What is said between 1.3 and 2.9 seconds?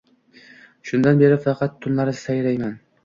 faqat tunlari sayrayman